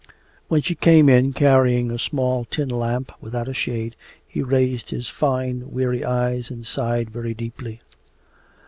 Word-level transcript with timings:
When 0.47 0.63
she 0.63 0.73
came 0.73 1.07
in, 1.09 1.31
carrying 1.31 1.91
a 1.91 1.99
small 1.99 2.45
tin 2.45 2.69
lamp 2.69 3.11
without 3.21 3.47
a 3.47 3.53
shade, 3.53 3.95
he 4.27 4.41
raised 4.41 4.89
his 4.89 5.07
fine 5.09 5.69
weary 5.69 6.03
eyes 6.03 6.49
and 6.49 6.65
sighed 6.65 7.11
very 7.11 7.35
deeply. 7.35 7.81